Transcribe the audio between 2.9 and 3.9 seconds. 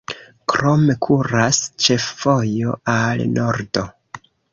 al nordo.